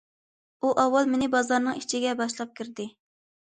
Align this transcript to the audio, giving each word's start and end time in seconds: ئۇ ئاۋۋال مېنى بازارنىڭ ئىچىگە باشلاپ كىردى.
ئۇ 0.61 0.71
ئاۋۋال 0.83 1.11
مېنى 1.11 1.27
بازارنىڭ 1.35 1.79
ئىچىگە 1.83 2.17
باشلاپ 2.25 2.59
كىردى. 2.61 2.91